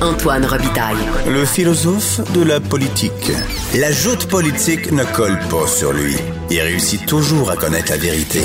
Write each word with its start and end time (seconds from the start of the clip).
Antoine 0.00 0.46
Robitaille. 0.46 0.96
Le 1.26 1.44
philosophe 1.44 2.20
de 2.32 2.44
la 2.44 2.60
politique. 2.60 3.32
La 3.76 3.90
joute 3.90 4.28
politique 4.28 4.92
ne 4.92 5.02
colle 5.02 5.36
pas 5.50 5.66
sur 5.66 5.92
lui. 5.92 6.14
Il 6.50 6.60
réussit 6.60 7.04
toujours 7.04 7.50
à 7.50 7.56
connaître 7.56 7.90
la 7.90 7.96
vérité. 7.98 8.38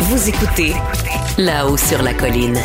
Vous 0.00 0.28
écoutez 0.28 0.74
là-haut 1.38 1.78
sur 1.78 2.02
la 2.02 2.12
colline. 2.12 2.58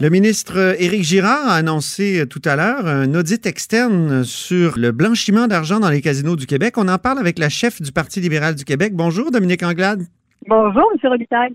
Le 0.00 0.10
ministre 0.10 0.74
Éric 0.80 1.04
Girard 1.04 1.48
a 1.48 1.54
annoncé 1.54 2.24
tout 2.28 2.42
à 2.44 2.56
l'heure 2.56 2.88
un 2.88 3.14
audit 3.14 3.46
externe 3.46 4.24
sur 4.24 4.76
le 4.76 4.90
blanchiment 4.90 5.46
d'argent 5.46 5.78
dans 5.78 5.90
les 5.90 6.00
casinos 6.00 6.34
du 6.34 6.46
Québec. 6.46 6.76
On 6.78 6.88
en 6.88 6.98
parle 6.98 7.20
avec 7.20 7.38
la 7.38 7.48
chef 7.48 7.80
du 7.80 7.92
Parti 7.92 8.20
libéral 8.20 8.56
du 8.56 8.64
Québec. 8.64 8.94
Bonjour, 8.96 9.30
Dominique 9.30 9.62
Anglade. 9.62 10.04
Bonjour, 10.46 10.84
M. 10.92 11.10
Robitaille. 11.10 11.54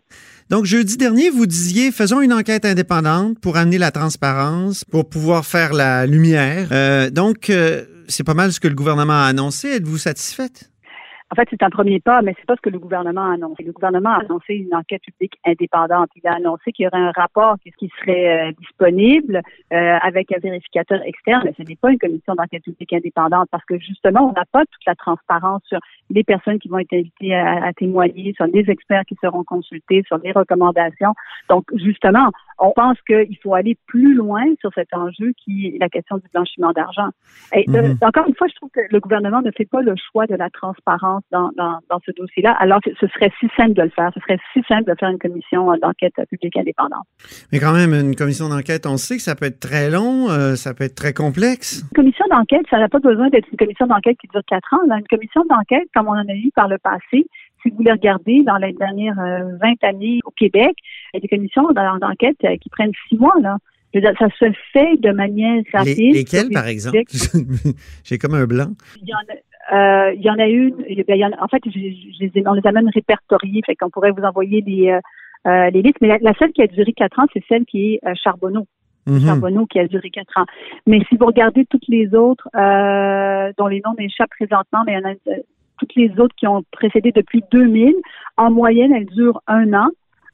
Donc, 0.49 0.65
jeudi 0.65 0.97
dernier, 0.97 1.29
vous 1.29 1.45
disiez, 1.45 1.91
faisons 1.91 2.21
une 2.21 2.33
enquête 2.33 2.65
indépendante 2.65 3.39
pour 3.39 3.57
amener 3.57 3.77
la 3.77 3.91
transparence, 3.91 4.83
pour 4.83 5.07
pouvoir 5.07 5.45
faire 5.45 5.73
la 5.73 6.05
lumière. 6.05 6.69
Euh, 6.71 7.09
donc, 7.09 7.49
euh, 7.49 7.85
c'est 8.07 8.23
pas 8.23 8.33
mal 8.33 8.51
ce 8.51 8.59
que 8.59 8.67
le 8.67 8.75
gouvernement 8.75 9.13
a 9.13 9.25
annoncé. 9.27 9.69
Êtes-vous 9.69 9.99
satisfaite? 9.99 10.71
En 11.31 11.35
fait, 11.35 11.47
c'est 11.51 11.61
un 11.61 11.69
premier 11.69 11.99
pas, 11.99 12.23
mais 12.23 12.33
c'est 12.39 12.45
pas 12.45 12.55
ce 12.55 12.61
que 12.61 12.71
le 12.71 12.79
gouvernement 12.79 13.29
a 13.29 13.33
annoncé. 13.33 13.63
Le 13.63 13.71
gouvernement 13.71 14.09
a 14.09 14.21
annoncé 14.21 14.55
une 14.55 14.73
enquête 14.73 15.03
publique 15.03 15.37
indépendante. 15.45 16.09
Il 16.15 16.27
a 16.27 16.33
annoncé 16.33 16.71
qu'il 16.71 16.85
y 16.85 16.87
aurait 16.87 16.97
un 16.97 17.11
rapport 17.11 17.55
qui 17.77 17.91
serait 17.99 18.49
euh, 18.49 18.51
disponible 18.59 19.41
euh, 19.71 19.97
avec 20.01 20.31
un 20.31 20.39
vérificateur 20.39 20.99
externe, 21.03 21.43
mais 21.45 21.53
ce 21.55 21.61
n'est 21.61 21.75
pas 21.75 21.91
une 21.91 21.99
commission 21.99 22.33
d'enquête 22.33 22.63
publique 22.63 22.93
indépendante 22.93 23.47
parce 23.51 23.63
que 23.65 23.77
justement, 23.77 24.29
on 24.29 24.33
n'a 24.33 24.45
pas 24.51 24.65
toute 24.65 24.85
la 24.87 24.95
transparence 24.95 25.61
sur 25.67 25.79
les 26.09 26.23
personnes 26.23 26.57
qui 26.57 26.67
vont 26.67 26.79
être 26.79 26.93
invitées 26.93 27.35
à, 27.35 27.71
témoigner, 27.73 28.33
sur 28.35 28.47
les 28.47 28.67
experts 28.67 29.03
qui 29.07 29.15
seront 29.21 29.43
consultés, 29.43 30.03
sur 30.07 30.17
les 30.17 30.31
recommandations. 30.31 31.13
Donc, 31.47 31.65
justement, 31.75 32.31
on 32.57 32.71
pense 32.71 32.97
qu'il 33.05 33.37
faut 33.43 33.53
aller 33.53 33.77
plus 33.85 34.15
loin 34.15 34.43
sur 34.59 34.71
cet 34.73 34.93
enjeu 34.93 35.33
qui 35.37 35.67
est 35.67 35.77
la 35.79 35.89
question 35.89 36.17
du 36.17 36.27
blanchiment 36.33 36.71
d'argent. 36.71 37.09
Et 37.53 37.65
mhm. 37.69 37.97
encore 38.01 38.27
une 38.27 38.35
fois, 38.35 38.47
je 38.47 38.55
trouve 38.55 38.69
que 38.71 38.81
le 38.89 38.99
gouvernement 38.99 39.41
ne 39.41 39.51
fait 39.51 39.69
pas 39.69 39.81
le 39.81 39.93
choix 40.11 40.25
de 40.25 40.35
la 40.35 40.49
transparence 40.49 41.18
dans, 41.31 41.51
dans, 41.57 41.79
dans 41.89 41.99
ce 42.05 42.11
dossier-là, 42.11 42.51
alors 42.59 42.81
que 42.81 42.89
ce 42.99 43.07
serait 43.07 43.31
si 43.39 43.47
simple 43.55 43.73
de 43.73 43.83
le 43.83 43.89
faire. 43.89 44.11
Ce 44.13 44.19
serait 44.21 44.39
si 44.53 44.61
simple 44.67 44.89
de 44.89 44.95
faire 44.99 45.09
une 45.09 45.19
commission 45.19 45.65
d'enquête 45.81 46.13
publique 46.29 46.57
indépendante. 46.57 47.05
Mais 47.51 47.59
quand 47.59 47.73
même, 47.73 47.93
une 47.93 48.15
commission 48.15 48.49
d'enquête, 48.49 48.85
on 48.85 48.97
sait 48.97 49.17
que 49.17 49.23
ça 49.23 49.35
peut 49.35 49.45
être 49.45 49.59
très 49.59 49.89
long, 49.89 50.29
euh, 50.29 50.55
ça 50.55 50.73
peut 50.73 50.83
être 50.83 50.95
très 50.95 51.13
complexe. 51.13 51.83
Une 51.91 51.95
commission 51.95 52.25
d'enquête, 52.29 52.65
ça 52.69 52.77
n'a 52.77 52.89
pas 52.89 52.99
besoin 52.99 53.29
d'être 53.29 53.47
une 53.51 53.57
commission 53.57 53.87
d'enquête 53.87 54.17
qui 54.19 54.27
dure 54.27 54.43
quatre 54.47 54.73
ans. 54.73 54.79
Une 54.85 55.07
commission 55.07 55.43
d'enquête, 55.49 55.87
comme 55.93 56.07
on 56.07 56.17
en 56.17 56.27
a 56.27 56.33
eu 56.33 56.51
par 56.55 56.67
le 56.67 56.77
passé, 56.77 57.25
si 57.61 57.69
vous 57.69 57.83
les 57.83 57.91
regardez 57.91 58.43
dans 58.43 58.57
les 58.57 58.73
dernières 58.73 59.15
20 59.15 59.21
euh, 59.21 59.87
années 59.87 60.19
au 60.25 60.31
Québec, 60.31 60.75
il 61.13 61.17
y 61.17 61.17
a 61.17 61.19
des 61.19 61.27
commissions 61.27 61.63
d'enquête 61.71 62.37
euh, 62.45 62.55
qui 62.57 62.69
prennent 62.69 62.91
six 63.07 63.17
mois. 63.17 63.33
Là. 63.41 63.57
ça 63.93 64.27
se 64.39 64.51
fait 64.73 64.97
de 64.97 65.11
manière 65.11 65.61
rapide. 65.73 65.97
Les, 65.97 66.11
lesquelles, 66.11 66.49
par 66.49 66.67
exemple? 66.67 66.99
J'ai 68.03 68.17
comme 68.17 68.35
un 68.35 68.45
blanc. 68.45 68.71
Il 69.01 69.09
y 69.09 69.13
en 69.13 69.17
a, 69.17 69.33
euh, 69.33 69.48
il 69.71 70.21
y 70.21 70.29
en 70.29 70.39
a 70.39 70.47
une. 70.47 70.73
en, 71.39 71.47
fait, 71.47 71.61
je, 71.65 71.79
les 71.79 72.47
on 72.47 72.53
les 72.53 72.65
a 72.65 72.71
même 72.71 72.89
répertoriées, 72.93 73.61
fait 73.65 73.75
qu'on 73.75 73.89
pourrait 73.89 74.11
vous 74.11 74.23
envoyer 74.23 74.61
les, 74.61 74.97
les 75.45 75.81
listes. 75.81 75.97
Mais 76.01 76.17
la, 76.21 76.33
seule 76.33 76.51
qui 76.51 76.61
a 76.61 76.67
duré 76.67 76.93
quatre 76.93 77.19
ans, 77.19 77.25
c'est 77.33 77.43
celle 77.47 77.65
qui 77.65 77.93
est 77.93 78.15
Charbonneau. 78.15 78.65
Mm-hmm. 79.07 79.25
Charbonneau 79.25 79.65
qui 79.65 79.79
a 79.79 79.87
duré 79.87 80.09
quatre 80.09 80.37
ans. 80.37 80.45
Mais 80.87 80.99
si 81.09 81.17
vous 81.17 81.25
regardez 81.25 81.65
toutes 81.65 81.87
les 81.87 82.13
autres, 82.15 82.47
dont 82.53 83.67
les 83.67 83.81
noms 83.85 83.93
m'échappent 83.97 84.29
présentement, 84.31 84.83
mais 84.85 84.93
il 84.93 84.99
y 84.99 85.05
en 85.05 85.11
a 85.11 85.13
toutes 85.79 85.95
les 85.95 86.11
autres 86.19 86.35
qui 86.35 86.47
ont 86.47 86.63
précédé 86.71 87.11
depuis 87.11 87.43
2000. 87.51 87.95
En 88.37 88.51
moyenne, 88.51 88.93
elles 88.93 89.07
durent 89.07 89.41
un 89.47 89.73
an. 89.73 89.87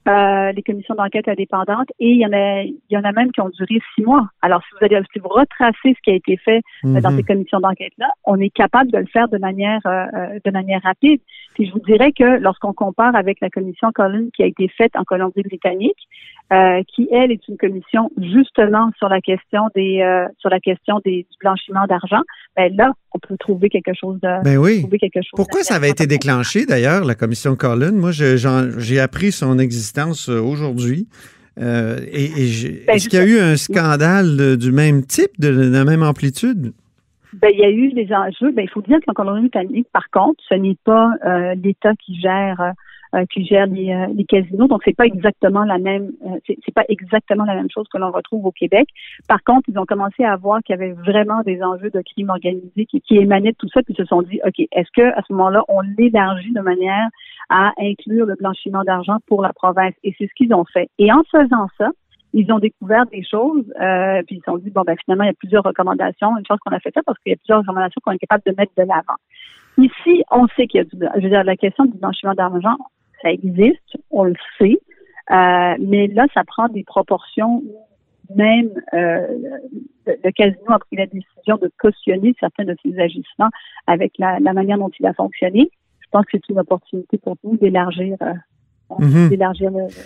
Euh, 0.07 0.51
les 0.51 0.61
commissions 0.61 0.93
d'enquête 0.93 1.27
indépendantes 1.27 1.89
et 1.99 2.09
il 2.09 2.19
y 2.19 2.25
en 2.27 2.31
a 2.31 2.61
il 2.61 2.77
y 2.91 2.95
en 2.95 3.03
a 3.03 3.11
même 3.11 3.31
qui 3.31 3.41
ont 3.41 3.49
duré 3.49 3.81
six 3.95 4.03
mois. 4.03 4.27
Alors 4.43 4.61
si 4.61 4.75
vous 4.77 4.85
allez 4.85 5.01
si 5.11 5.17
vous 5.17 5.29
retracez 5.29 5.73
ce 5.83 6.01
qui 6.03 6.11
a 6.11 6.13
été 6.13 6.37
fait 6.37 6.61
euh, 6.85 7.01
dans 7.01 7.09
mhm. 7.09 7.17
ces 7.17 7.23
commissions 7.23 7.59
d'enquête 7.59 7.93
là, 7.97 8.09
on 8.23 8.39
est 8.39 8.51
capable 8.51 8.91
de 8.91 8.99
le 8.99 9.07
faire 9.07 9.27
de 9.29 9.39
manière 9.39 9.79
euh, 9.87 10.37
de 10.45 10.51
manière 10.51 10.79
rapide. 10.83 11.21
Puis 11.55 11.65
je 11.65 11.71
vous 11.71 11.79
dirais 11.79 12.11
que 12.11 12.37
lorsqu'on 12.39 12.73
compare 12.73 13.15
avec 13.15 13.39
la 13.41 13.49
commission 13.49 13.91
Collins 13.95 14.27
qui 14.35 14.43
a 14.43 14.45
été 14.45 14.67
faite 14.67 14.91
en 14.95 15.05
Colombie-Britannique, 15.05 15.97
qui 16.93 17.07
elle 17.11 17.31
est 17.31 17.47
une 17.47 17.57
commission 17.57 18.11
justement 18.17 18.91
sur 18.99 19.09
la 19.09 19.21
question 19.21 19.61
des 19.73 20.05
sur 20.37 20.51
la 20.51 20.59
question 20.59 20.99
des 21.03 21.25
du 21.31 21.37
blanchiment 21.39 21.87
d'argent, 21.87 22.21
ben 22.55 22.71
là 22.75 22.91
on 23.13 23.19
peut 23.19 23.37
trouver 23.37 23.69
quelque 23.69 23.93
chose 23.99 24.19
de 24.21 24.43
ben 24.43 24.57
oui. 24.57 24.81
trouver 24.81 24.99
quelque 24.99 25.21
chose. 25.23 25.31
Pourquoi 25.35 25.63
ça 25.63 25.75
avait 25.75 25.89
été 25.89 26.05
déclenché 26.05 26.65
d'ailleurs 26.65 27.05
la 27.05 27.15
commission 27.15 27.55
Collins? 27.55 27.95
Moi 27.95 28.11
j'ai 28.11 28.99
appris 28.99 29.31
son 29.31 29.57
existence 29.57 29.94
euh, 30.29 30.41
aujourd'hui. 30.41 31.07
Euh, 31.57 31.99
et, 32.11 32.27
ben, 32.85 32.95
est-ce 32.95 33.07
qu'il 33.07 33.19
y 33.19 33.21
a 33.21 33.25
eu 33.25 33.39
un 33.39 33.55
scandale 33.55 34.57
du 34.57 34.71
même 34.71 35.05
type, 35.05 35.39
de, 35.39 35.49
la 35.49 35.85
même 35.85 36.03
amplitude? 36.03 36.73
Ben, 37.33 37.49
il 37.53 37.59
y 37.59 37.63
a 37.63 37.69
eu 37.69 37.91
des 37.93 38.13
enjeux. 38.13 38.51
Ben, 38.51 38.63
il 38.63 38.69
faut 38.69 38.81
dire 38.81 38.97
qu'en 39.05 39.13
Colombie-Britannique, 39.13 39.87
par 39.91 40.09
contre, 40.09 40.43
ce 40.49 40.55
n'est 40.55 40.77
pas 40.83 41.11
euh, 41.25 41.55
l'État 41.55 41.93
qui 41.95 42.19
gère 42.19 42.73
euh, 43.15 43.25
qui 43.31 43.47
euh, 43.55 43.65
les, 43.67 44.25
casinos. 44.25 44.67
Donc, 44.67 44.81
c'est 44.83 44.95
pas 44.95 45.05
exactement 45.05 45.63
la 45.63 45.77
même, 45.77 46.11
c'est 46.45 46.73
pas 46.73 46.83
exactement 46.89 47.45
la 47.45 47.55
même 47.55 47.69
chose 47.73 47.87
que 47.87 47.97
l'on 47.97 48.11
retrouve 48.11 48.45
au 48.45 48.51
Québec. 48.51 48.89
Par 49.27 49.41
contre, 49.43 49.69
ils 49.69 49.79
ont 49.79 49.85
commencé 49.85 50.25
à 50.25 50.35
voir 50.35 50.61
qu'il 50.63 50.75
y 50.75 50.81
avait 50.81 50.91
vraiment 50.91 51.41
des 51.43 51.61
enjeux 51.63 51.89
de 51.89 52.01
crime 52.01 52.29
organisé 52.29 52.85
qui, 52.85 52.99
qui 52.99 53.15
émanaient 53.17 53.51
de 53.51 53.57
tout 53.57 53.69
ça, 53.73 53.83
puis 53.83 53.93
ils 53.97 54.01
se 54.01 54.05
sont 54.05 54.21
dit, 54.21 54.41
ok, 54.45 54.59
est-ce 54.59 54.89
que 54.93 55.17
à 55.17 55.21
ce 55.25 55.31
moment-là, 55.33 55.63
on 55.69 55.79
l'élargit 55.97 56.51
de 56.51 56.59
manière 56.59 57.07
à 57.49 57.71
inclure 57.77 58.25
le 58.25 58.35
blanchiment 58.35 58.83
d'argent 58.83 59.17
pour 59.27 59.41
la 59.41 59.53
province 59.53 59.93
Et 60.03 60.13
c'est 60.17 60.27
ce 60.27 60.33
qu'ils 60.35 60.53
ont 60.53 60.65
fait. 60.65 60.89
Et 60.97 61.11
en 61.11 61.23
faisant 61.31 61.67
ça, 61.77 61.89
ils 62.33 62.51
ont 62.51 62.59
découvert 62.59 63.05
des 63.05 63.23
choses, 63.23 63.65
euh, 63.79 64.21
puis 64.27 64.37
ils 64.37 64.39
se 64.39 64.45
sont 64.45 64.57
dit, 64.57 64.69
bon, 64.69 64.81
ben 64.85 64.97
finalement, 65.03 65.23
il 65.23 65.27
y 65.27 65.29
a 65.29 65.35
plusieurs 65.35 65.63
recommandations. 65.63 66.37
Une 66.37 66.45
chose 66.45 66.57
qu'on 66.65 66.75
a 66.75 66.79
fait 66.79 66.91
ça 66.93 67.01
parce 67.05 67.17
qu'il 67.19 67.31
y 67.31 67.33
a 67.33 67.37
plusieurs 67.37 67.59
recommandations 67.59 68.01
qu'on 68.03 68.11
est 68.11 68.19
capable 68.19 68.43
de 68.45 68.53
mettre 68.57 68.73
de 68.77 68.83
l'avant. 68.83 69.17
Ici, 69.77 70.23
on 70.31 70.47
sait 70.55 70.67
qu'il 70.67 70.79
y 70.79 70.81
a 70.81 70.83
du, 70.83 70.97
je 71.17 71.21
veux 71.21 71.29
dire, 71.29 71.43
la 71.43 71.55
question 71.55 71.85
du 71.85 71.97
blanchiment 71.97 72.33
d'argent, 72.33 72.77
ça 73.21 73.31
existe, 73.31 73.97
on 74.11 74.25
le 74.25 74.35
sait, 74.57 74.77
euh, 75.31 75.75
mais 75.79 76.07
là, 76.07 76.25
ça 76.33 76.43
prend 76.43 76.67
des 76.67 76.83
proportions 76.83 77.63
même 78.33 78.69
euh, 78.93 79.27
le, 80.07 80.31
casino 80.31 80.71
a 80.71 80.79
pris 80.79 80.95
la 80.95 81.05
décision 81.05 81.57
de 81.61 81.71
cautionner 81.79 82.33
certains 82.39 82.65
de 82.65 82.75
ses 82.83 82.97
agissements 82.99 83.49
avec 83.87 84.13
la, 84.17 84.39
manière 84.39 84.77
dont 84.77 84.89
il 84.99 85.05
a 85.05 85.13
fonctionné. 85.13 85.69
Je 86.15 86.19
pense 86.19 86.25
que 86.31 86.37
c'est 86.47 86.53
une 86.53 86.59
opportunité 86.59 87.17
pour 87.17 87.35
nous 87.43 87.57
d'élargir 87.57 88.15
euh, 88.21 88.33
Mhm. 88.99 89.31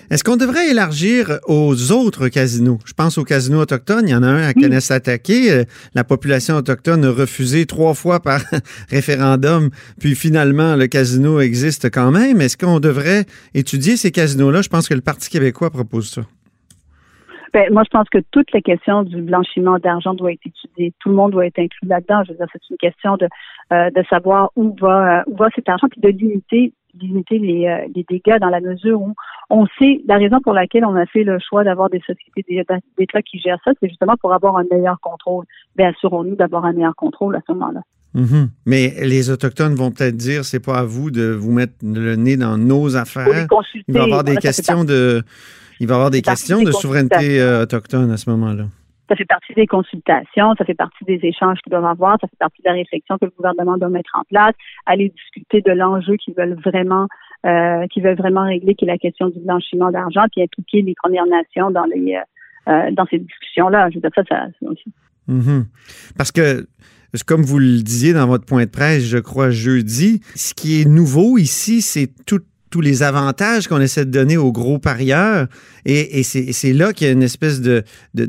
Est-ce 0.10 0.24
qu'on 0.24 0.38
devrait 0.38 0.70
élargir 0.72 1.40
aux 1.48 1.92
autres 1.92 2.30
casinos? 2.30 2.80
Je 2.86 2.94
pense 2.94 3.18
aux 3.18 3.26
casinos 3.26 3.60
autochtones. 3.60 4.08
Il 4.08 4.12
y 4.12 4.16
en 4.16 4.24
a 4.24 4.28
un 4.28 4.42
à 4.42 4.54
Kanesatake. 4.54 5.30
Euh, 5.30 5.66
la 5.94 6.04
population 6.06 6.56
autochtone 6.56 7.04
a 7.04 7.12
refusé 7.12 7.66
trois 7.66 7.94
fois 7.94 8.22
par 8.22 8.42
référendum. 8.90 9.70
Puis 10.00 10.16
finalement, 10.16 10.76
le 10.78 10.88
casino 10.88 11.42
existe 11.42 11.92
quand 11.92 12.12
même. 12.12 12.40
Est-ce 12.40 12.58
qu'on 12.58 12.80
devrait 12.80 13.26
étudier 13.54 13.98
ces 13.98 14.12
casinos-là? 14.12 14.62
Je 14.62 14.70
pense 14.70 14.88
que 14.88 14.94
le 14.94 15.02
Parti 15.02 15.30
québécois 15.30 15.70
propose 15.70 16.10
ça. 16.10 16.22
Ben, 17.54 17.74
moi, 17.74 17.84
je 17.84 17.90
pense 17.90 18.08
que 18.10 18.20
toute 18.32 18.52
la 18.52 18.62
question 18.62 19.04
du 19.04 19.22
blanchiment 19.22 19.80
d'argent 19.80 20.14
doit 20.14 20.32
être 20.32 20.46
étudiée. 20.46 20.94
Tout 21.00 21.10
le 21.10 21.16
monde 21.16 21.32
doit 21.32 21.48
être 21.48 21.60
inclus 21.60 21.88
là-dedans. 21.88 22.24
Je 22.24 22.32
veux 22.32 22.38
dire, 22.38 22.48
c'est 22.52 22.70
une 22.70 22.78
question 22.78 23.18
de, 23.18 23.28
euh, 23.74 23.90
de 23.90 24.04
savoir 24.10 24.52
où 24.56 24.76
va, 24.80 25.24
où 25.28 25.36
va 25.36 25.48
cet 25.56 25.70
argent, 25.70 25.88
puis 25.90 26.02
de 26.02 26.10
limiter 26.10 26.74
limiter 27.00 27.38
les, 27.38 27.68
euh, 27.68 27.88
les, 27.96 28.04
dégâts 28.04 28.40
dans 28.40 28.50
la 28.50 28.60
mesure 28.60 29.02
où 29.02 29.14
on 29.50 29.66
sait 29.78 30.02
la 30.08 30.18
raison 30.18 30.40
pour 30.42 30.54
laquelle 30.54 30.86
on 30.86 30.96
a 30.96 31.06
fait 31.06 31.24
le 31.24 31.38
choix 31.40 31.64
d'avoir 31.64 31.90
des 31.90 32.00
sociétés 32.00 32.64
d'État 32.98 33.22
qui 33.22 33.40
gèrent 33.40 33.60
ça, 33.64 33.72
c'est 33.80 33.90
justement 33.90 34.16
pour 34.20 34.34
avoir 34.34 34.58
un 34.58 34.66
meilleur 34.72 35.00
contrôle. 35.00 35.46
Bien, 35.76 35.90
assurons-nous 35.90 36.36
d'avoir 36.36 36.66
un 36.66 36.74
meilleur 36.74 36.96
contrôle 36.96 37.36
à 37.36 37.42
ce 37.46 37.54
moment-là. 37.54 37.82
Mm-hmm. 38.16 38.50
Mais 38.66 38.94
les 39.02 39.30
Autochtones 39.30 39.76
vont 39.76 39.92
peut-être 39.92 40.18
dire 40.18 40.44
c'est 40.44 40.60
pas 40.60 40.80
à 40.80 40.84
vous 40.84 41.12
de 41.12 41.32
vous 41.32 41.52
mettre 41.52 41.74
le 41.84 42.16
nez 42.16 42.38
dans 42.38 42.58
nos 42.58 42.96
affaires. 42.96 43.48
Il 43.88 43.94
va 43.94 44.00
y 44.00 44.04
avoir 44.04 44.24
des 44.24 44.38
questions 44.38 44.84
de 44.84 45.24
il 45.80 45.88
va 45.88 45.96
avoir 45.96 46.12
des 46.12 46.22
questions 46.22 46.62
de 46.62 46.72
souveraineté 46.72 47.40
euh, 47.40 47.64
autochtone 47.64 48.12
à 48.12 48.18
ce 48.18 48.30
moment-là. 48.32 48.66
Ça 49.08 49.16
fait 49.16 49.26
partie 49.26 49.54
des 49.56 49.66
consultations, 49.66 50.54
ça 50.56 50.66
fait 50.66 50.76
partie 50.76 51.04
des 51.06 51.20
échanges 51.24 51.60
qu'ils 51.64 51.72
doivent 51.72 51.86
avoir, 51.86 52.18
ça 52.22 52.28
fait 52.28 52.38
partie 52.38 52.62
de 52.62 52.68
la 52.68 52.76
réflexion 52.76 53.18
que 53.18 53.26
le 53.26 53.32
gouvernement 53.36 53.78
doit 53.78 53.90
mettre 53.90 54.12
en 54.14 54.24
place, 54.24 54.54
aller 54.86 55.10
discuter 55.10 55.62
de 55.62 55.72
l'enjeu 55.72 56.16
qu'ils 56.18 56.36
veulent 56.36 56.60
vraiment 56.64 57.08
euh, 57.46 57.88
qu'ils 57.88 58.04
veulent 58.04 58.18
vraiment 58.18 58.44
régler, 58.44 58.76
qui 58.76 58.86
est 58.86 58.88
la 58.88 58.98
question 58.98 59.30
du 59.30 59.40
blanchiment 59.40 59.92
d'argent, 59.92 60.26
puis 60.32 60.44
impliquer 60.44 60.82
les 60.82 60.94
Premières 60.94 61.26
Nations 61.26 61.72
dans 61.72 61.86
les 61.86 62.16
euh, 62.16 62.22
euh, 62.70 62.92
dans 62.92 63.06
ces 63.06 63.18
discussions-là. 63.18 63.90
Je 63.90 63.96
veux 63.96 64.02
dire, 64.02 64.12
ça, 64.14 64.24
ça 64.28 64.48
aussi. 64.62 64.94
Mm-hmm. 65.28 65.64
Parce 66.18 66.32
que 66.32 66.68
comme 67.26 67.44
vous 67.44 67.60
le 67.60 67.82
disiez 67.82 68.14
dans 68.14 68.28
votre 68.28 68.46
point 68.46 68.66
de 68.66 68.70
presse, 68.70 69.04
je 69.04 69.18
crois, 69.18 69.50
jeudi, 69.52 70.22
ce 70.36 70.54
qui 70.54 70.82
est 70.82 70.86
nouveau 70.86 71.38
ici, 71.38 71.82
c'est 71.82 72.10
tout, 72.26 72.42
tous 72.70 72.82
les 72.82 73.04
avantages 73.04 73.68
qu'on 73.68 73.82
essaie 73.82 74.06
de 74.06 74.12
donner 74.12 74.38
aux 74.38 74.52
gros 74.52 74.80
parieurs. 74.80 75.48
Et, 75.86 76.24
c'est 76.24 76.74
là 76.74 76.94
qu'il 76.94 77.08
y 77.08 77.10
a 77.10 77.14
une 77.14 77.24
espèce 77.24 77.62
de, 77.62 77.84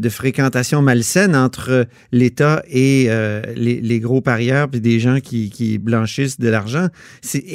fréquentation 0.09 0.83
malsaine 0.83 1.37
entre 1.37 1.87
l'État 2.13 2.63
et 2.69 3.07
euh, 3.09 3.43
les, 3.55 4.01
gros 4.01 4.21
parieurs, 4.21 4.69
puis 4.69 4.81
des 4.81 5.01
gens 5.01 5.21
qui, 5.21 5.79
blanchissent 5.79 6.41
de 6.41 6.49
l'argent. 6.49 6.89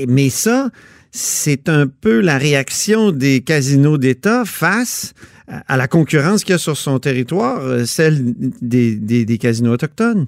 Mais 0.07 0.29
ça, 0.29 0.69
c'est 1.11 1.69
un 1.69 1.87
peu 1.87 2.19
la 2.19 2.37
réaction 2.37 3.11
des 3.11 3.41
casinos 3.41 3.97
d'État 3.97 4.43
face 4.45 5.13
à 5.47 5.77
la 5.77 5.87
concurrence 5.87 6.43
qu'il 6.43 6.53
y 6.53 6.55
a 6.55 6.59
sur 6.59 6.75
son 6.75 6.99
territoire, 6.99 7.85
celle 7.85 8.33
des, 8.61 8.95
des, 8.95 9.37
casinos 9.37 9.73
autochtones. 9.73 10.27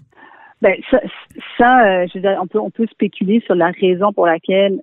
Ben, 0.61 0.75
ça, 0.89 0.99
ça 1.57 2.05
je 2.07 2.13
veux 2.15 2.21
dire, 2.21 2.37
on 2.41 2.47
peut 2.47 2.59
on 2.59 2.71
peut 2.71 2.87
spéculer 2.87 3.41
sur 3.45 3.55
la 3.55 3.71
raison 3.71 4.11
pour 4.11 4.25
laquelle 4.25 4.79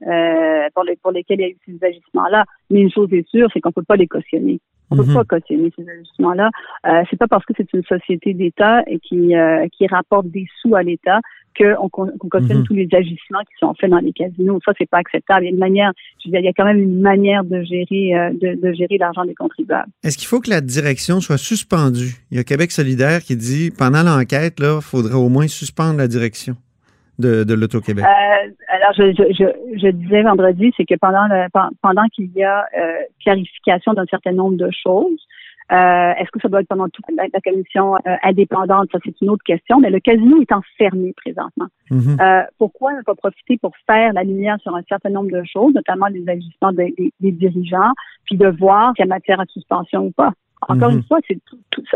pour, 0.75 0.85
les, 0.85 0.97
pour 0.97 1.11
lesquels 1.11 1.41
il 1.41 1.43
y 1.43 1.47
a 1.47 1.49
eu 1.49 1.57
ces 1.67 1.85
agissements-là. 1.85 2.45
Mais 2.71 2.81
une 2.81 2.93
chose 2.93 3.13
est 3.13 3.29
sûre, 3.29 3.49
c'est 3.53 3.61
qu'on 3.61 3.73
peut 3.73 3.83
pas 3.83 3.97
les 3.97 4.07
cautionner. 4.07 4.61
On 4.91 4.97
ne 4.97 5.03
peut 5.03 5.09
mhm. 5.09 5.15
pas 5.15 5.25
cautionner 5.25 5.73
ces 5.77 5.89
ajustements-là. 5.89 6.51
Euh, 6.87 7.03
c'est 7.11 7.17
pas 7.17 7.27
parce 7.27 7.45
que 7.45 7.53
c'est 7.57 7.73
une 7.73 7.85
société 7.85 8.35
d'État 8.35 8.83
et 8.87 8.99
qui, 8.99 9.35
euh, 9.35 9.67
qui 9.73 9.87
rapporte 9.87 10.27
des 10.27 10.47
sous 10.61 10.75
à 10.75 10.83
l'État 10.83 11.21
qu'on 11.57 11.89
qu 11.89 12.29
cautionne 12.29 12.59
mhm. 12.59 12.65
tous 12.67 12.75
les 12.75 12.89
agissements 12.93 13.41
qui 13.41 13.55
sont 13.59 13.75
faits 13.75 13.91
dans 13.91 13.99
les 13.99 14.13
casinos. 14.13 14.61
Ça, 14.65 14.73
c'est 14.79 14.89
pas 14.89 14.99
acceptable. 14.99 15.43
Il 15.43 15.47
y 15.47 15.49
a 15.49 15.53
une 15.53 15.59
manière, 15.59 15.93
je 16.23 16.29
veux 16.29 16.33
dire, 16.33 16.41
il 16.41 16.47
y 16.47 16.49
a 16.49 16.53
quand 16.53 16.65
même 16.65 16.81
une 16.81 17.01
manière 17.01 17.45
de 17.45 17.63
gérer, 17.63 18.15
euh, 18.15 18.31
de, 18.31 18.61
de, 18.61 18.73
gérer 18.73 18.99
l'argent 18.99 19.25
des 19.25 19.35
contribuables. 19.35 19.91
Est-ce 20.03 20.19
qu'il 20.19 20.29
faut 20.29 20.41
que 20.41 20.51
la 20.51 20.61
direction 20.61 21.21
soit 21.21 21.39
suspendue? 21.39 22.15
Il 22.31 22.37
y 22.37 22.41
a 22.41 22.45
Québec 22.45 22.73
solidaire 22.73 23.21
qui 23.21 23.37
dit, 23.37 23.71
pendant 23.77 24.03
l'enquête, 24.03 24.55
il 24.59 24.79
faudrait 24.83 25.15
au 25.15 25.29
moins 25.29 25.49
suspendre 25.49 25.99
la 25.99 26.09
direction 26.09 26.57
de, 27.19 27.45
de 27.45 27.55
l'Auto-Québec? 27.55 28.05
Euh, 28.05 28.51
alors, 28.69 28.93
je, 28.97 29.13
je, 29.13 29.79
je, 29.79 29.89
disais 29.89 30.23
vendredi, 30.23 30.73
c'est 30.77 30.85
que 30.85 30.97
pendant 30.97 31.27
le, 31.27 31.47
pendant 31.81 32.07
qu'il 32.15 32.31
y 32.35 32.43
a 32.43 32.65
euh, 32.77 33.03
clarification 33.23 33.95
d'un 33.95 34.07
certain 34.07 34.33
nombre 34.33 34.57
de 34.57 34.71
choses, 34.71 35.21
est-ce 35.71 36.31
que 36.31 36.41
ça 36.41 36.49
doit 36.49 36.61
être 36.61 36.69
pendant 36.69 36.89
toute 36.89 37.05
la, 37.17 37.41
commission 37.41 37.97
euh, 37.97 38.17
indépendante? 38.23 38.89
Ça, 38.93 38.99
c'est 39.05 39.19
une 39.21 39.31
autre 39.31 39.45
question. 39.45 39.81
Mais 39.81 39.91
le 39.91 40.01
casino 40.01 40.41
est 40.41 40.53
enfermé 40.53 41.13
présentement. 41.17 41.67
Mm-hmm. 41.91 42.21
euh, 42.21 42.47
pourquoi 42.59 42.93
ne 42.95 43.03
pas 43.03 43.15
profiter 43.15 43.59
pour 43.59 43.73
faire 43.87 44.13
la 44.13 44.25
lumière 44.25 44.59
sur 44.61 44.75
un 44.75 44.83
certain 44.89 45.11
nombre 45.11 45.31
de 45.31 45.43
choses, 45.45 45.75
notamment 45.75 46.07
les 46.07 46.29
agissements 46.29 46.73
des, 46.73 46.95
des, 47.21 47.33
dirigeants, 47.33 47.93
puis 48.25 48.37
de 48.37 48.49
voir 48.49 48.93
s'il 48.95 49.05
y 49.07 49.09
a 49.09 49.15
matière 49.15 49.41
à 49.41 49.47
suspension 49.47 50.07
ou 50.07 50.11
pas? 50.11 50.33
Encore 50.69 50.91
mm-hmm. 50.91 50.97
une 50.97 51.03
fois, 51.05 51.19
c'est 51.29 51.39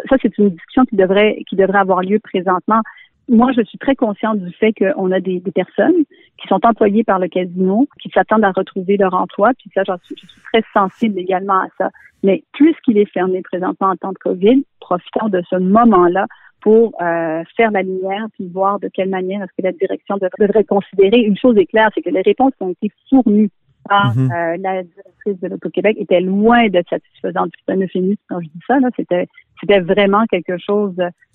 ça, 0.09 0.17
c'est 0.21 0.37
une 0.39 0.51
discussion 0.51 0.85
qui 0.85 0.97
devrait 0.97 1.43
qui 1.49 1.57
devrait 1.57 1.79
avoir 1.79 2.03
lieu 2.03 2.19
présentement 2.19 2.81
moi, 3.29 3.53
je 3.57 3.63
suis 3.63 3.79
très 3.79 3.95
consciente 3.95 4.39
du 4.41 4.53
fait 4.53 4.73
qu'on 4.73 5.13
a 5.13 5.21
des, 5.21 5.41
personnes 5.55 6.05
qui 6.41 6.49
sont 6.49 6.61
employées 6.65 7.05
par 7.05 7.19
le 7.19 7.29
casino, 7.29 7.87
qui 8.01 8.11
s'attendent 8.11 8.45
à 8.45 8.53
retrouver 8.53 8.97
leur 8.97 9.15
emploi, 9.15 9.53
puis 9.59 9.71
ça, 9.75 9.83
suis, 10.05 10.17
je 10.21 10.27
suis 10.27 10.41
très 10.53 10.63
sensible 10.73 11.19
également 11.19 11.61
à 11.61 11.67
ça. 11.77 11.91
Mais 12.23 12.43
puisqu'il 12.53 12.99
est 12.99 13.11
fermé 13.13 13.43
présentement 13.43 13.89
en 13.89 13.97
temps 13.97 14.13
de 14.13 14.19
COVID, 14.19 14.65
profitons 14.81 15.29
de 15.29 15.43
ce 15.49 15.57
moment-là 15.57 16.27
pour 16.61 16.93
euh, 17.01 17.43
faire 17.57 17.71
la 17.71 17.83
lumière, 17.83 18.27
puis 18.35 18.49
voir 18.49 18.81
de 18.81 18.89
quelle 18.93 19.11
manière 19.11 19.43
est-ce 19.43 19.53
que 19.57 19.67
la 19.67 19.73
direction 19.73 20.17
devrait 20.39 20.65
considérer. 20.65 21.21
Une 21.21 21.37
chose 21.37 21.57
est 21.57 21.67
claire, 21.67 21.91
c'est 21.95 22.03
que 22.03 22.11
les 22.11 22.23
réponses 22.23 22.53
qui 22.57 22.63
ont 22.65 22.71
été 22.71 22.91
fournies 23.09 23.51
par 23.89 24.15
mhm. 24.17 24.31
euh, 24.31 24.57
la 24.59 24.83
directrice 24.83 25.41
de 25.41 25.49
l'Auto-Québec 25.49 25.97
étaient 25.99 26.21
loin 26.21 26.69
d'être 26.69 26.91
satisfaisantes. 26.91 27.53
C'est 27.65 27.73
un 27.73 27.81
euphémisme 27.81 28.21
quand 28.29 28.41
je 28.41 28.47
dis 28.47 28.61
ça, 28.67 28.81
là, 28.81 28.89
c'était 28.97 29.29
c'était 29.61 29.81
vraiment 29.81 30.25
quelque 30.27 30.57
chose 30.59 30.95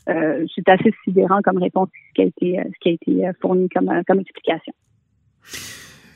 euh, 0.09 0.45
c'est 0.53 0.67
assez 0.69 0.91
sidérant 1.03 1.41
comme 1.43 1.57
réponse 1.57 1.89
ce 2.09 2.13
qui 2.13 2.21
a 2.21 2.25
été, 2.25 2.59
ce 2.65 2.79
qui 2.81 2.89
a 2.89 2.91
été 2.91 3.37
fourni 3.41 3.69
comme, 3.69 3.89
comme 4.07 4.19
explication. 4.19 4.73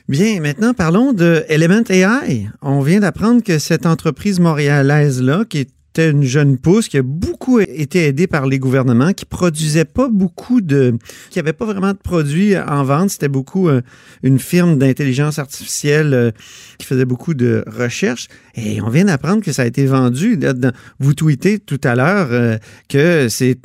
Bien, 0.08 0.40
maintenant 0.40 0.72
parlons 0.72 1.12
de 1.12 1.44
Element 1.48 1.84
AI. 1.90 2.48
On 2.62 2.80
vient 2.80 3.00
d'apprendre 3.00 3.42
que 3.42 3.58
cette 3.58 3.84
entreprise 3.84 4.40
montréalaise-là, 4.40 5.44
qui 5.48 5.58
est 5.58 5.77
une 6.06 6.22
jeune 6.22 6.58
pousse 6.58 6.88
qui 6.88 6.98
a 6.98 7.02
beaucoup 7.02 7.60
été 7.60 8.06
aidée 8.06 8.26
par 8.26 8.46
les 8.46 8.58
gouvernements, 8.58 9.12
qui 9.12 9.24
produisait 9.24 9.84
pas 9.84 10.08
beaucoup 10.08 10.60
de, 10.60 10.96
qui 11.30 11.38
avait 11.38 11.52
pas 11.52 11.64
vraiment 11.64 11.92
de 11.92 11.98
produits 11.98 12.56
en 12.56 12.84
vente. 12.84 13.10
C'était 13.10 13.28
beaucoup 13.28 13.68
euh, 13.68 13.80
une 14.22 14.38
firme 14.38 14.78
d'intelligence 14.78 15.38
artificielle 15.38 16.14
euh, 16.14 16.30
qui 16.78 16.86
faisait 16.86 17.04
beaucoup 17.04 17.34
de 17.34 17.64
recherches. 17.66 18.28
Et 18.54 18.80
on 18.82 18.88
vient 18.88 19.04
d'apprendre 19.04 19.42
que 19.42 19.52
ça 19.52 19.62
a 19.62 19.66
été 19.66 19.86
vendu. 19.86 20.38
Vous 20.98 21.14
tweetez 21.14 21.58
tout 21.58 21.80
à 21.84 21.94
l'heure 21.94 22.28
euh, 22.30 22.56
que 22.88 23.28
c'est 23.28 23.58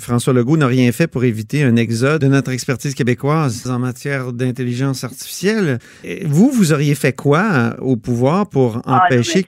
François 0.00 0.32
Legault 0.32 0.56
n'a 0.56 0.66
rien 0.66 0.90
fait 0.92 1.06
pour 1.06 1.24
éviter 1.24 1.62
un 1.62 1.76
exode 1.76 2.22
de 2.22 2.28
notre 2.28 2.50
expertise 2.50 2.94
québécoise 2.94 3.68
en 3.68 3.78
matière 3.78 4.32
d'intelligence 4.32 5.04
artificielle. 5.04 5.78
Et 6.04 6.24
vous, 6.26 6.50
vous 6.50 6.72
auriez 6.72 6.94
fait 6.94 7.12
quoi 7.12 7.76
au 7.80 7.96
pouvoir 7.96 8.48
pour 8.48 8.82
ah, 8.86 9.06
empêcher... 9.06 9.46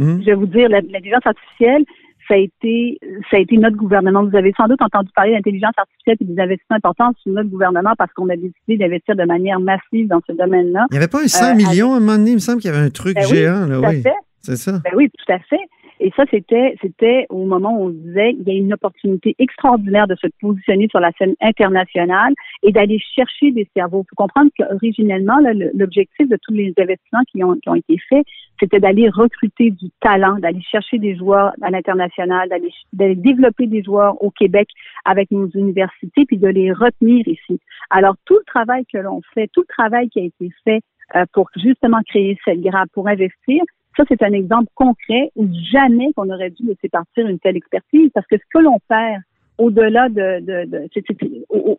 Hmm? 0.00 0.20
Je 0.20 0.26
vais 0.26 0.34
vous 0.34 0.46
dire, 0.46 0.68
l'intelligence 0.68 1.26
artificielle, 1.26 1.84
ça 2.26 2.34
a 2.34 2.38
été 2.38 2.98
ça 3.30 3.36
a 3.36 3.40
été 3.40 3.56
notre 3.56 3.76
gouvernement. 3.76 4.24
Vous 4.24 4.36
avez 4.36 4.52
sans 4.56 4.68
doute 4.68 4.80
entendu 4.80 5.10
parler 5.14 5.32
d'intelligence 5.32 5.74
artificielle 5.76 6.16
et 6.20 6.24
des 6.24 6.40
investissements 6.40 6.76
importants 6.76 7.12
sur 7.22 7.32
notre 7.32 7.50
gouvernement 7.50 7.92
parce 7.98 8.12
qu'on 8.12 8.28
a 8.28 8.36
décidé 8.36 8.76
d'investir 8.76 9.16
de 9.16 9.24
manière 9.24 9.58
massive 9.58 10.06
dans 10.06 10.20
ce 10.26 10.32
domaine-là. 10.32 10.86
Il 10.90 10.94
n'y 10.94 10.98
avait 10.98 11.08
pas 11.08 11.22
un 11.22 11.28
100 11.28 11.44
euh, 11.44 11.54
millions 11.54 11.92
à 11.92 11.96
un 11.96 12.00
moment 12.00 12.16
donné, 12.16 12.30
il 12.30 12.34
me 12.34 12.38
semble 12.38 12.60
qu'il 12.60 12.70
y 12.70 12.74
avait 12.74 12.86
un 12.86 12.90
truc 12.90 13.16
ben 13.16 13.26
géant. 13.26 13.66
là, 13.66 13.80
oui. 13.80 14.02
C'est 14.42 14.56
ça. 14.56 14.72
Ben 14.84 14.92
oui, 14.96 15.10
tout 15.10 15.32
à 15.32 15.38
fait. 15.40 15.60
Et 16.02 16.10
ça, 16.16 16.24
c'était, 16.30 16.74
c'était 16.80 17.26
au 17.28 17.44
moment 17.44 17.76
où 17.78 17.86
on 17.86 17.90
disait 17.90 18.32
il 18.32 18.48
y 18.48 18.50
a 18.50 18.54
une 18.54 18.72
opportunité 18.72 19.36
extraordinaire 19.38 20.06
de 20.06 20.16
se 20.16 20.26
positionner 20.40 20.88
sur 20.88 20.98
la 20.98 21.12
scène 21.18 21.34
internationale 21.42 22.32
et 22.62 22.72
d'aller 22.72 22.98
chercher 23.14 23.50
des 23.52 23.68
cerveaux. 23.76 24.02
Il 24.06 24.08
faut 24.08 24.16
comprendre 24.16 24.50
qu'originellement, 24.58 25.38
l'objectif 25.74 26.26
de 26.26 26.38
tous 26.40 26.54
les 26.54 26.72
investissements 26.78 27.24
qui 27.30 27.44
ont, 27.44 27.54
qui 27.56 27.68
ont 27.68 27.74
été 27.74 27.98
faits, 28.08 28.24
c'était 28.58 28.80
d'aller 28.80 29.10
recruter 29.10 29.70
du 29.70 29.90
talent, 30.00 30.38
d'aller 30.38 30.62
chercher 30.62 30.98
des 30.98 31.16
joueurs 31.16 31.52
à 31.60 31.70
l'international, 31.70 32.48
d'aller 32.94 33.14
développer 33.14 33.66
des 33.66 33.82
joueurs 33.82 34.22
au 34.22 34.30
Québec 34.30 34.68
avec 35.04 35.30
nos 35.30 35.48
universités, 35.50 36.24
puis 36.24 36.38
de 36.38 36.48
les 36.48 36.72
retenir 36.72 37.28
ici. 37.28 37.60
Alors, 37.90 38.14
tout 38.24 38.36
le 38.36 38.44
travail 38.46 38.84
que 38.90 38.98
l'on 38.98 39.20
fait, 39.34 39.50
tout 39.52 39.62
le 39.68 39.74
travail 39.74 40.08
qui 40.08 40.20
a 40.20 40.24
été 40.24 40.50
fait 40.64 40.80
euh, 41.16 41.24
pour 41.32 41.50
justement 41.56 42.00
créer 42.08 42.38
cette 42.44 42.60
grappe, 42.60 42.88
pour 42.92 43.08
investir, 43.08 43.62
ça, 44.00 44.06
c'est 44.08 44.22
un 44.24 44.32
exemple 44.32 44.70
concret 44.74 45.30
où 45.36 45.46
jamais 45.72 46.12
qu'on 46.14 46.30
aurait 46.30 46.50
dû 46.50 46.66
laisser 46.66 46.88
partir 46.88 47.26
une 47.26 47.38
telle 47.38 47.56
expertise 47.56 48.10
parce 48.14 48.26
que 48.26 48.36
ce 48.36 48.42
que 48.52 48.62
l'on 48.62 48.78
perd 48.88 49.22
au-delà 49.58 50.08
de, 50.08 50.40
de, 50.40 50.88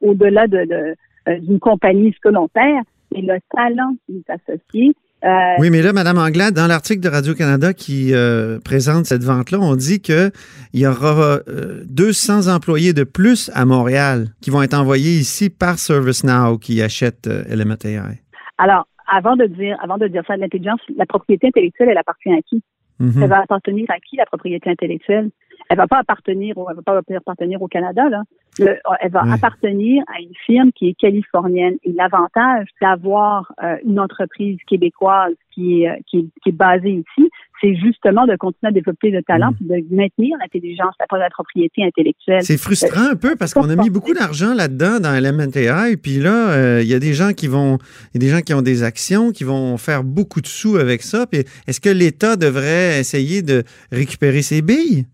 au-delà 0.02 0.48
de, 0.48 0.96
euh, 1.28 1.40
d'une 1.40 1.60
compagnie, 1.60 2.14
ce 2.14 2.20
que 2.22 2.34
l'on 2.34 2.48
perd, 2.48 2.86
c'est 3.12 3.22
le 3.22 3.40
talent 3.54 3.96
qui 4.06 4.18
est 4.18 4.30
associé. 4.32 4.96
Euh, 5.24 5.56
oui, 5.60 5.70
mais 5.70 5.82
là, 5.82 5.94
Madame 5.94 6.18
Anglade, 6.18 6.54
dans 6.54 6.68
l'article 6.68 7.02
de 7.02 7.10
Radio-Canada 7.10 7.74
qui 7.74 8.14
euh, 8.14 8.60
présente 8.60 9.06
cette 9.06 9.24
vente-là, 9.24 9.60
on 9.60 9.76
dit 9.76 10.02
qu'il 10.02 10.32
y 10.74 10.86
aura 10.86 11.40
200 11.86 12.54
employés 12.54 12.94
de 12.94 13.04
plus 13.04 13.52
à 13.54 13.66
Montréal 13.66 14.28
qui 14.42 14.50
vont 14.50 14.62
être 14.62 14.74
envoyés 14.74 15.14
ici 15.14 15.50
par 15.50 15.78
ServiceNow 15.78 16.58
qui 16.58 16.82
achète 16.82 17.28
Element 17.50 17.76
AI. 17.84 18.22
Alors, 18.58 18.88
avant 19.12 19.36
de 19.36 19.46
dire, 19.46 19.78
avant 19.82 19.98
de 19.98 20.08
dire 20.08 20.24
ça, 20.26 20.38
l'intelligence, 20.38 20.80
la 20.96 21.06
propriété 21.06 21.48
intellectuelle, 21.48 21.90
elle 21.90 21.98
appartient 21.98 22.32
à 22.32 22.42
qui? 22.42 22.64
Mhm. 23.00 23.24
Elle 23.24 23.30
va 23.30 23.40
appartenir 23.40 23.86
à 23.90 24.00
qui 24.00 24.16
la 24.16 24.26
propriété 24.26 24.70
intellectuelle? 24.70 25.30
Elle 25.70 25.78
va 25.78 25.88
pas 25.88 26.00
appartenir, 26.00 26.58
au, 26.58 26.70
elle 26.70 26.76
va 26.76 26.82
pas 26.82 27.02
appartenir 27.16 27.62
au 27.62 27.68
Canada, 27.68 28.10
là. 28.10 28.24
elle 28.60 29.12
va 29.12 29.22
appartenir 29.32 30.04
à 30.08 30.20
une 30.20 30.36
firme 30.46 30.72
qui 30.74 30.90
est 30.90 30.94
californienne. 30.94 31.78
Et 31.84 31.94
l'avantage 31.94 32.68
d'avoir 32.82 33.54
euh, 33.64 33.78
une 33.86 34.00
entreprise 34.00 34.58
québécoise 34.68 35.34
qui 35.54 35.84
est, 35.84 35.90
euh, 35.90 35.96
qui, 36.08 36.30
qui 36.44 36.50
est 36.50 36.54
basée 36.54 37.04
ici, 37.06 37.30
c'est 37.62 37.76
justement 37.76 38.26
de 38.26 38.36
continuer 38.36 38.70
à 38.70 38.72
développer 38.72 39.12
le 39.12 39.22
talent 39.24 39.52
mm. 39.52 39.74
et 39.74 39.82
de 39.82 39.96
maintenir 39.96 40.38
l'intelligence, 40.40 40.94
la, 41.00 41.18
la 41.18 41.30
propriété 41.30 41.84
intellectuelle. 41.84 42.42
C'est 42.42 42.58
frustrant 42.58 43.12
un 43.12 43.16
peu 43.16 43.36
parce 43.36 43.54
qu'on 43.54 43.70
a 43.70 43.76
mis 43.76 43.90
beaucoup 43.90 44.14
d'argent 44.14 44.54
là-dedans 44.54 45.00
dans 45.00 45.12
LMNTI, 45.12 45.98
puis 46.02 46.18
là, 46.18 46.52
euh, 46.52 46.80
il 46.82 46.90
y 46.90 46.94
a 46.94 47.00
des 47.00 47.14
gens 47.14 47.34
qui 47.34 47.48
vont, 47.48 47.78
il 48.14 48.22
y 48.22 48.26
a 48.26 48.28
des 48.28 48.36
gens 48.36 48.42
qui 48.42 48.54
ont 48.54 48.62
des 48.62 48.84
actions, 48.84 49.32
qui 49.32 49.44
vont 49.44 49.78
faire 49.78 50.04
beaucoup 50.04 50.42
de 50.42 50.48
sous 50.48 50.78
avec 50.78 51.02
ça. 51.02 51.28
Puis 51.28 51.44
est-ce 51.68 51.80
que 51.80 51.90
l'État 51.90 52.36
devrait 52.36 53.00
essayer 53.00 53.42
de 53.42 53.64
récupérer 53.92 54.42
ses 54.42 54.62
billes? 54.62 55.06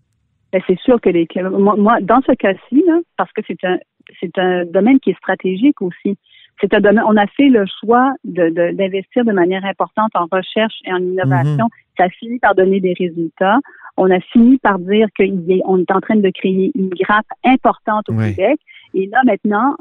Ben, 0.52 0.62
c'est 0.66 0.78
sûr 0.80 1.00
que 1.00 1.10
les, 1.10 1.28
moi, 1.52 1.98
dans 2.00 2.20
ce 2.26 2.32
cas-ci, 2.32 2.82
parce 3.16 3.30
que 3.32 3.42
c'est 3.46 3.62
un, 3.64 3.78
c'est 4.20 4.38
un 4.38 4.64
domaine 4.64 4.98
qui 5.00 5.10
est 5.10 5.16
stratégique 5.16 5.82
aussi. 5.82 6.16
On 6.62 7.16
a 7.16 7.26
fait 7.28 7.48
le 7.48 7.64
choix 7.80 8.12
d'investir 8.24 9.24
de, 9.24 9.30
de, 9.30 9.34
manière 9.34 9.64
importante 9.64 10.10
en 10.14 10.26
recherche 10.30 10.74
et 10.84 10.92
en 10.92 10.98
innovation. 10.98 11.66
Mm-hmm 11.66 11.88
ça 11.98 12.04
a 12.04 12.08
fini 12.10 12.38
par 12.38 12.54
donner 12.54 12.80
des 12.80 12.94
résultats. 12.98 13.58
On 13.96 14.10
a 14.10 14.20
fini 14.20 14.58
par 14.58 14.78
dire 14.78 15.08
qu'on 15.16 15.78
est 15.80 15.90
en 15.90 16.00
train 16.00 16.16
de 16.16 16.30
créer 16.30 16.70
une 16.74 16.90
grappe 16.90 17.26
importante 17.44 18.08
au 18.08 18.12
Québec. 18.12 18.60
Et 18.94 19.06
là, 19.06 19.20
maintenant, 19.24 19.76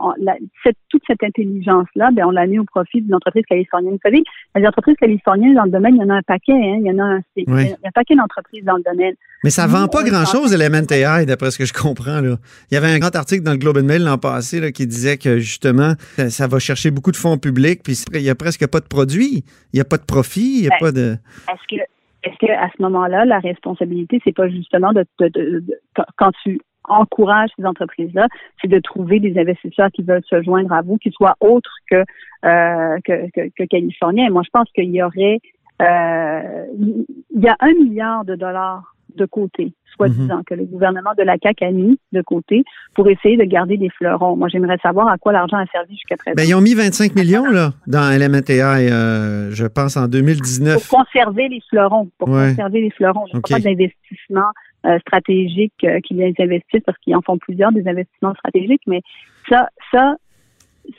toute 0.90 1.02
cette 1.08 1.24
intelligence-là, 1.24 2.10
ben, 2.14 2.26
on 2.26 2.32
l'a 2.32 2.46
mis 2.46 2.60
au 2.60 2.66
profit 2.66 3.02
d'une 3.02 3.16
entreprise 3.16 3.46
californienne. 3.48 3.94
Vous 3.94 4.00
savez, 4.04 4.24
les 4.56 4.68
entreprises 4.68 4.96
californiennes 5.00 5.56
dans 5.56 5.64
le 5.64 5.72
domaine, 5.72 5.96
il 5.96 6.02
y 6.02 6.04
en 6.04 6.10
a 6.10 6.16
un 6.16 6.22
paquet. 6.22 6.54
Hein, 6.54 6.80
il, 6.82 6.88
y 6.88 6.92
en 6.92 7.00
a 7.00 7.04
un, 7.04 7.22
il 7.36 7.46
y 7.48 7.74
a 7.74 7.88
un 7.88 7.92
paquet 7.94 8.16
d'entreprises 8.16 8.64
dans 8.64 8.78
le 8.78 8.84
domaine. 8.84 9.16
Mais 9.44 9.50
ça 9.50 9.68
ne 9.68 9.72
vend 9.72 9.88
pas 9.88 10.04
grand-chose, 10.04 10.54
Element 10.54 10.86
AI, 10.90 11.26
d'après 11.26 11.52
ce 11.52 11.58
que 11.58 11.66
je 11.66 11.74
comprends. 11.74 12.22
Là. 12.22 12.36
Il 12.72 12.76
y 12.76 12.78
avait 12.78 12.88
un 12.88 13.00
grand 13.00 13.16
article 13.16 13.44
dans 13.44 13.52
le 13.52 13.58
Globe 13.58 13.78
and 13.78 13.84
Mail 13.84 14.04
l'an 14.04 14.18
passé 14.18 14.60
là, 14.60 14.72
qui 14.72 14.88
disait 14.88 15.18
que, 15.18 15.40
justement, 15.40 15.94
ça, 16.30 16.48
va 16.48 16.60
chercher 16.60 16.92
beaucoup 16.92 17.12
de 17.12 17.18
fonds 17.18 17.38
publics, 17.38 17.82
puis 17.84 17.94
il 18.14 18.22
n'y 18.22 18.30
a 18.30 18.36
presque 18.36 18.68
pas 18.68 18.80
de 18.80 18.88
produits. 18.88 19.44
Il 19.74 19.76
n'y 19.76 19.82
a 19.82 19.86
pas 19.86 19.98
de 19.98 20.06
profit, 20.06 20.58
il 20.58 20.62
n'y 20.62 20.68
a 20.68 20.72
ben, 20.72 20.78
pas 20.80 20.92
de... 20.92 21.18
Est-ce 21.50 21.76
que 21.76 21.82
est-ce 22.24 22.36
qu'à 22.46 22.70
ce 22.76 22.82
moment-là, 22.82 23.26
la 23.26 23.40
responsabilité, 23.40 24.20
c'est 24.24 24.36
pas 24.36 24.50
justement 24.50 24.92
de, 24.92 25.06
quand 26.18 26.32
tu 26.44 26.60
encourages 26.88 27.50
ces 27.58 27.66
entreprises-là, 27.66 28.28
c'est 28.62 28.68
de 28.68 28.80
trouver 28.80 29.20
des 29.20 29.40
investisseurs 29.40 29.90
qui 29.92 30.04
veulent 30.04 30.24
se 30.30 30.42
joindre 30.44 30.74
à 30.74 30.82
vous, 30.82 30.98
qui 30.98 31.12
soient 31.12 31.36
autres 31.40 31.76
que, 31.90 32.04
euh, 32.46 32.98
que, 33.06 33.64
californiens. 33.66 34.30
moi, 34.30 34.44
je 34.44 34.50
pense 34.52 34.70
qu'il 34.74 34.90
y 34.94 35.02
aurait, 35.02 35.40
euh, 35.82 36.66
il 36.80 37.44
y 37.44 37.48
a 37.48 37.56
un 37.60 37.74
milliard 37.74 38.26
de 38.26 38.36
dollars 38.36 38.96
de 39.16 39.26
côté, 39.26 39.74
soi-disant, 39.96 40.42
que 40.46 40.54
le 40.54 40.66
gouvernement 40.66 41.12
de 41.18 41.24
la 41.24 41.38
CAQ 41.42 41.66
a 41.66 41.72
mis 41.72 42.00
de 42.12 42.22
côté 42.22 42.64
pour 42.94 43.10
essayer 43.10 43.36
de 43.36 43.44
garder 43.44 43.78
des 43.78 43.90
fleurons. 43.90 44.36
Moi, 44.36 44.48
j'aimerais 44.48 44.78
savoir 44.78 45.08
à 45.08 45.18
quoi 45.18 45.34
l'argent 45.34 45.58
a 45.58 45.66
servi 45.68 45.94
jusqu'à 45.96 46.18
présent. 46.18 46.36
Ben, 46.36 46.46
ils 46.48 46.54
ont 46.54 46.62
mis 46.62 46.76
25 46.76 47.16
millions 47.16 47.46
là, 47.46 47.74
dans 47.88 48.16
LMNTA, 48.16 48.78
euh, 48.78 49.50
je 49.52 49.66
pense, 49.66 49.98
en 49.98 50.08
2019. 50.08 50.88
Pour 50.88 51.00
conserver 51.00 51.50
les 51.50 51.62
fleurons. 51.70 52.10
Pour 52.20 52.28
conserver 52.28 52.82
les 52.82 52.92
fleurons. 52.92 53.26
N'y 53.34 53.40
a 53.40 53.42
pas 53.42 53.60
d'investissement 53.60 54.52
euh, 54.88 55.00
stratégique 55.00 55.74
euh, 55.84 56.00
qu'ils 56.00 56.22
investissent 56.24 56.84
parce 56.86 56.98
qu'ils 57.00 57.16
en 57.16 57.22
font 57.22 57.38
plusieurs 57.38 57.72
des 57.72 57.88
investissements 57.88 58.34
stratégiques, 58.34 58.84
mais 58.88 59.02
ça, 59.50 59.70
ça, 59.92 60.16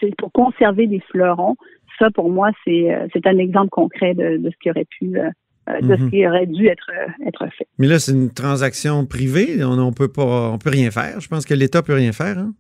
c'est 0.00 0.14
pour 0.16 0.32
conserver 0.32 0.86
des 0.86 1.00
fleurons. 1.00 1.56
Ça, 1.98 2.10
pour 2.10 2.30
moi, 2.30 2.50
c'est 2.64 2.94
euh, 2.94 3.06
c'est 3.12 3.26
un 3.26 3.38
exemple 3.38 3.70
concret 3.70 4.14
de, 4.14 4.36
de, 4.36 4.50
ce 4.50 4.56
qui 4.62 4.70
aurait 4.70 4.86
pu 4.98 5.18
euh, 5.18 5.30
euh, 5.68 5.80
de 5.80 5.96
ce 5.96 6.02
mhm. 6.02 6.10
qui 6.10 6.26
aurait 6.26 6.46
dû 6.46 6.66
être, 6.66 6.90
être 7.26 7.46
fait. 7.56 7.66
Mais 7.78 7.86
là, 7.86 7.98
c'est 7.98 8.12
une 8.12 8.32
transaction 8.32 9.04
privée. 9.06 9.64
On 9.64 9.76
ne 9.76 9.90
peut 9.92 10.10
pas, 10.10 10.50
on 10.50 10.58
peut 10.58 10.70
rien 10.70 10.90
faire. 10.90 11.20
Je 11.20 11.28
pense 11.28 11.44
que 11.44 11.54
l'État 11.54 11.82
peut 11.82 11.94
rien 11.94 12.12
faire 12.12 12.38
hein? 12.38 12.52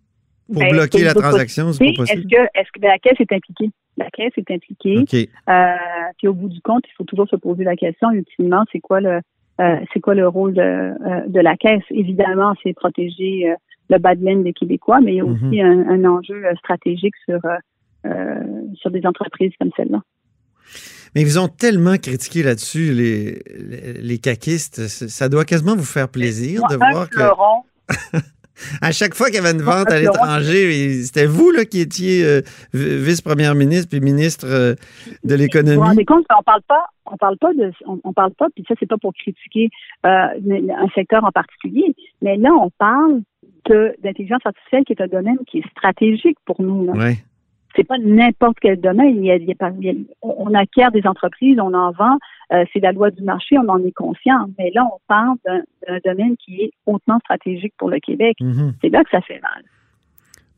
pour 0.52 0.60
ben, 0.60 0.70
bloquer 0.70 1.04
la 1.04 1.14
transaction. 1.14 1.72
C'est 1.72 1.84
pas 1.84 2.02
possible. 2.02 2.20
Est-ce 2.20 2.28
que, 2.28 2.58
est-ce 2.58 2.72
que 2.72 2.80
la 2.80 2.98
caisse 2.98 3.20
est 3.20 3.32
impliquée? 3.32 3.70
La 3.96 4.10
caisse 4.10 4.32
est 4.36 4.50
impliquée. 4.50 5.28
Euh, 5.48 5.72
puis 6.18 6.28
au 6.28 6.34
bout 6.34 6.48
du 6.48 6.60
compte, 6.60 6.84
il 6.86 6.92
faut 6.96 7.04
toujours 7.04 7.28
se 7.28 7.36
poser 7.36 7.64
la 7.64 7.76
question 7.76 8.10
ultimement, 8.12 8.64
c'est 8.72 8.80
quoi 8.80 9.00
le 9.00 9.20
c'est 9.58 10.00
quoi 10.00 10.14
le 10.14 10.28
rôle 10.28 10.54
de, 10.54 11.28
de 11.28 11.40
la 11.40 11.56
caisse? 11.56 11.82
Évidemment, 11.90 12.54
c'est 12.62 12.74
protéger 12.74 13.54
le 13.90 13.98
bas 13.98 14.14
de 14.14 14.24
laine 14.24 14.44
des 14.44 14.52
Québécois, 14.52 15.00
mais 15.00 15.14
il 15.14 15.16
y 15.16 15.20
a 15.20 15.24
mhm. 15.24 15.32
aussi 15.32 15.60
un, 15.60 15.88
un, 15.88 16.04
enjeu 16.04 16.42
stratégique 16.58 17.14
sur 17.28 17.40
sur 18.74 18.90
des 18.90 19.04
entreprises 19.04 19.52
comme 19.58 19.70
celle-là. 19.76 20.02
Mais 21.14 21.22
ils 21.22 21.38
ont 21.38 21.48
tellement 21.48 21.96
critiqué 21.96 22.42
là-dessus, 22.42 22.92
les, 22.92 23.42
les, 24.00 24.18
caquistes. 24.18 24.86
Ça 24.88 25.28
doit 25.28 25.44
quasiment 25.44 25.74
vous 25.74 25.84
faire 25.84 26.08
plaisir 26.08 26.62
de 26.70 26.76
voir 26.76 27.08
que. 27.08 28.18
à 28.82 28.92
chaque 28.92 29.14
fois 29.14 29.26
qu'il 29.26 29.36
y 29.36 29.38
avait 29.38 29.52
une 29.52 29.62
vente 29.62 29.90
à 29.90 29.98
l'étranger, 29.98 31.02
c'était 31.02 31.26
vous 31.26 31.50
là, 31.50 31.64
qui 31.64 31.80
étiez 31.80 32.24
euh, 32.24 32.42
vice-première 32.74 33.54
ministre 33.54 33.88
puis 33.90 34.00
ministre 34.00 34.46
euh, 34.46 34.74
de 35.24 35.34
l'économie. 35.34 35.76
Vous 35.76 35.82
vous 35.82 35.88
rendez 35.88 36.04
compte 36.04 36.26
qu'on 36.28 36.42
parle 36.42 36.62
pas, 36.68 36.84
on 37.10 37.16
parle 37.16 37.38
pas 37.38 37.52
de, 37.52 37.72
on, 37.86 38.12
parle 38.12 38.32
pas, 38.32 38.48
puis 38.54 38.64
ça 38.68 38.74
c'est 38.78 38.88
pas 38.88 38.98
pour 38.98 39.12
critiquer 39.14 39.68
euh, 40.06 40.08
un 40.08 40.88
secteur 40.94 41.24
en 41.24 41.32
particulier, 41.32 41.94
mais 42.22 42.36
là 42.36 42.50
on 42.52 42.70
parle 42.70 43.22
d'intelligence 44.02 44.40
artificielle 44.44 44.84
qui 44.84 44.94
est 44.94 45.02
un 45.02 45.08
domaine 45.08 45.38
qui 45.46 45.58
est 45.58 45.68
stratégique 45.70 46.38
pour 46.46 46.60
nous. 46.62 46.86
Là. 46.86 46.92
Ouais 46.92 47.16
c'est 47.78 47.84
pas 47.84 47.98
n'importe 47.98 48.58
quel 48.60 48.80
domaine. 48.80 49.24
on 50.22 50.54
acquiert 50.54 50.90
des 50.90 51.06
entreprises, 51.06 51.58
on 51.60 51.74
en 51.74 51.92
vend. 51.92 52.18
Euh, 52.52 52.64
c'est 52.72 52.80
la 52.80 52.92
loi 52.92 53.10
du 53.10 53.22
marché, 53.22 53.56
on 53.58 53.68
en 53.68 53.82
est 53.84 53.92
conscient. 53.92 54.46
Mais 54.58 54.70
là, 54.74 54.84
on 54.84 54.98
parle 55.06 55.36
d'un 55.44 55.98
domaine 56.04 56.36
qui 56.36 56.62
est 56.62 56.70
hautement 56.86 57.18
stratégique 57.20 57.74
pour 57.78 57.90
le 57.90 58.00
Québec. 58.00 58.36
Mhm. 58.40 58.72
C'est 58.80 58.88
là 58.88 59.04
que 59.04 59.10
ça 59.10 59.20
fait 59.20 59.40
mal. 59.40 59.62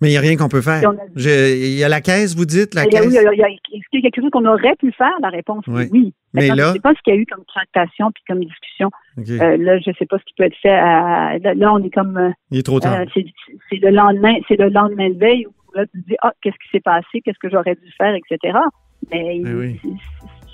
Mais 0.01 0.09
il 0.09 0.13
n'y 0.13 0.17
a 0.17 0.21
rien 0.21 0.37
qu'on 0.37 0.49
peut 0.49 0.63
faire. 0.63 0.83
il 1.17 1.79
y 1.79 1.85
a 1.85 1.89
la 1.89 2.01
caisse, 2.01 2.35
vous 2.35 2.47
dites, 2.47 2.75
la 2.75 2.87
caisse? 2.87 3.07
Oui, 3.07 3.15
il 3.15 3.39
y, 3.39 3.99
a, 3.99 4.01
quelque 4.01 4.21
chose 4.21 4.31
qu'on 4.31 4.47
aurait 4.47 4.77
pu 4.77 4.93
faire? 4.93 5.13
La 5.21 5.29
réponse? 5.29 5.65
Est 5.69 5.91
oui. 5.93 6.15
Mais 6.33 6.49
là, 6.49 6.55
je 6.55 6.69
ne 6.69 6.73
sais 6.75 6.81
pas 6.81 6.95
ce 6.95 7.03
qu'il 7.03 7.15
y 7.15 7.17
a 7.17 7.21
eu 7.21 7.27
comme 7.27 7.45
tractation 7.45 8.11
puis 8.13 8.23
comme 8.27 8.45
discussion. 8.45 8.91
Euh, 9.19 9.57
là, 9.57 9.79
je 9.79 9.91
ne 9.91 9.95
sais 9.97 10.07
pas 10.07 10.19
ce 10.19 10.25
qui 10.25 10.35
peut 10.37 10.45
être 10.45 10.57
fait. 10.63 10.79
là, 10.79 11.73
on 11.73 11.83
est 11.85 11.91
comme. 11.91 12.17
Euh, 12.17 12.31
il 12.51 12.59
est 12.59 12.63
trop 12.63 12.81
tard. 12.81 13.05
c'est 13.15 13.77
le 13.77 13.91
lendemain, 13.91 14.35
c'est 14.49 14.59
le 14.59 14.69
lendemain 14.69 15.11
de 15.11 15.19
veille 15.19 15.47
là, 15.75 15.87
tu 15.87 16.03
te 16.03 16.09
dis, 16.09 16.17
ah, 16.23 16.33
qu'est-ce 16.43 16.57
qui 16.57 16.69
s'est 16.73 16.81
passé, 16.81 17.21
qu'est-ce 17.25 17.39
que 17.39 17.51
j'aurais 17.51 17.75
dû 17.75 17.93
faire, 17.97 18.15
etc. 18.15 18.59
Mais 19.11 19.41
eh 19.45 19.81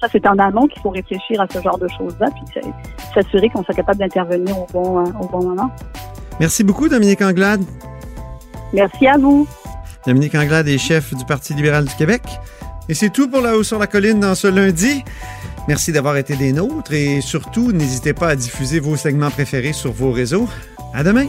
ça, 0.00 0.08
c'est 0.12 0.26
en 0.26 0.38
amont 0.38 0.66
qu'il 0.66 0.80
faut 0.82 0.90
réfléchir 0.90 1.40
à 1.40 1.46
ce 1.48 1.60
genre 1.60 1.78
de 1.78 1.88
choses-là, 1.88 2.28
puis 2.30 2.62
s'assurer 3.14 3.48
qu'on 3.48 3.62
soit 3.64 3.74
capable 3.74 3.98
d'intervenir 3.98 4.58
au 4.58 4.66
bon, 4.72 5.00
euh, 5.00 5.10
au 5.20 5.26
bon 5.26 5.42
moment. 5.42 5.70
Merci 6.38 6.64
beaucoup, 6.64 6.88
Dominique 6.88 7.22
Anglade. 7.22 7.62
Merci 8.72 9.06
à 9.06 9.16
vous. 9.18 9.46
Dominique 10.06 10.34
Anglade 10.34 10.68
est 10.68 10.78
chef 10.78 11.14
du 11.14 11.24
Parti 11.24 11.54
libéral 11.54 11.84
du 11.84 11.94
Québec. 11.94 12.22
Et 12.88 12.94
c'est 12.94 13.10
tout 13.10 13.28
pour 13.28 13.40
La 13.40 13.56
Haut 13.56 13.64
sur 13.64 13.78
la 13.78 13.86
Colline 13.86 14.20
dans 14.20 14.34
ce 14.34 14.46
lundi. 14.46 15.02
Merci 15.66 15.90
d'avoir 15.90 16.16
été 16.16 16.36
des 16.36 16.52
nôtres 16.52 16.92
et 16.92 17.20
surtout, 17.20 17.72
n'hésitez 17.72 18.12
pas 18.12 18.28
à 18.28 18.36
diffuser 18.36 18.78
vos 18.78 18.96
segments 18.96 19.30
préférés 19.30 19.72
sur 19.72 19.92
vos 19.92 20.12
réseaux. 20.12 20.48
À 20.94 21.02
demain! 21.02 21.26